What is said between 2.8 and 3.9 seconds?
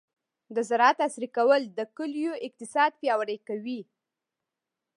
پیاوړی کوي.